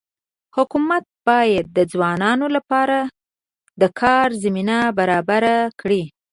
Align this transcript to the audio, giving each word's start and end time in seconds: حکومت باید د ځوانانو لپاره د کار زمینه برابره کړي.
حکومت 0.55 1.03
باید 1.27 1.65
د 1.77 1.79
ځوانانو 1.91 2.47
لپاره 2.55 2.99
د 3.81 3.83
کار 4.01 4.27
زمینه 4.43 4.77
برابره 4.99 5.55
کړي. 5.79 6.03